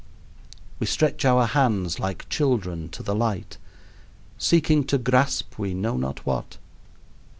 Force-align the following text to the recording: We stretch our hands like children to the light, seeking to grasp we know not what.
We 0.79 0.87
stretch 0.87 1.25
our 1.25 1.45
hands 1.45 1.99
like 1.99 2.27
children 2.27 2.89
to 2.89 3.03
the 3.03 3.13
light, 3.13 3.59
seeking 4.39 4.83
to 4.85 4.97
grasp 4.97 5.59
we 5.59 5.75
know 5.75 5.95
not 5.95 6.25
what. 6.25 6.57